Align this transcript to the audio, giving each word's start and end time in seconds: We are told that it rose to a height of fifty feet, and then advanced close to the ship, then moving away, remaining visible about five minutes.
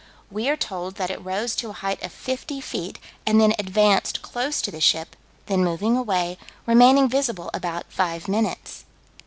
We 0.31 0.49
are 0.49 0.57
told 0.57 0.95
that 0.95 1.11
it 1.11 1.23
rose 1.23 1.55
to 1.57 1.69
a 1.69 1.73
height 1.73 2.01
of 2.01 2.11
fifty 2.11 2.59
feet, 2.59 2.97
and 3.23 3.39
then 3.39 3.53
advanced 3.59 4.23
close 4.23 4.59
to 4.63 4.71
the 4.71 4.81
ship, 4.81 5.15
then 5.45 5.63
moving 5.63 5.95
away, 5.95 6.39
remaining 6.65 7.07
visible 7.07 7.51
about 7.53 7.85
five 7.93 8.27
minutes. 8.27 8.85